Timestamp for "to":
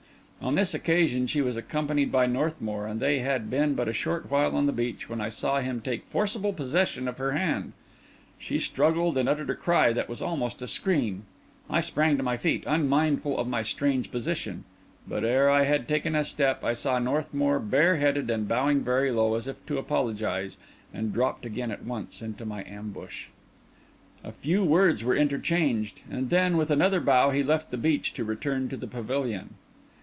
12.17-12.23, 19.67-19.77, 28.15-28.23, 28.69-28.75